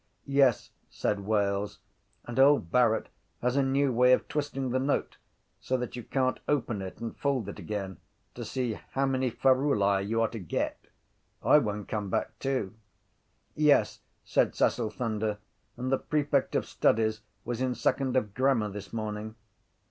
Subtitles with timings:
[0.25, 1.77] —Yes, said Wells.
[2.25, 3.09] And old Barrett
[3.39, 5.17] has a new way of twisting the note
[5.59, 7.97] so that you can’t open it and fold it again
[8.33, 10.87] to see how many ferulæ you are to get.
[11.43, 12.73] I won’t come back too.
[13.53, 15.37] —Yes, said Cecil Thunder,
[15.77, 19.35] and the prefect of studies was in second of grammar this morning.